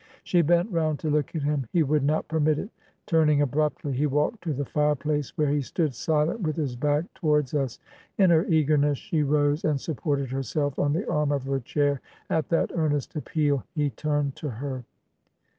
She 0.23 0.41
bent 0.41 0.71
round 0.71 0.97
to 1.01 1.11
look 1.11 1.35
at 1.35 1.43
him: 1.43 1.67
he 1.71 1.83
woujd 1.83 2.01
not 2.01 2.27
permit 2.27 2.57
it: 2.57 2.71
turning 3.05 3.39
abruptly, 3.39 3.93
he 3.93 4.07
walked 4.07 4.41
to 4.45 4.51
the 4.51 4.65
i&replace, 4.75 5.37
where 5.37 5.49
he 5.49 5.61
stood 5.61 5.93
silent 5.93 6.41
with 6.41 6.55
his 6.55 6.75
back 6.75 7.13
towards 7.13 7.53
us.... 7.53 7.77
In 8.17 8.31
her 8.31 8.43
eagerness 8.47 8.97
she 8.97 9.21
rose, 9.21 9.63
and 9.63 9.79
supported 9.79 10.31
herself 10.31 10.79
on 10.79 10.93
the 10.93 11.07
arm 11.07 11.31
of 11.31 11.43
her 11.43 11.59
chair. 11.59 12.01
At 12.31 12.49
that 12.49 12.71
earnest 12.73 13.13
appesil 13.13 13.61
he 13.75 13.91
turned 13.91 14.35
to 14.37 14.49
her. 14.49 14.85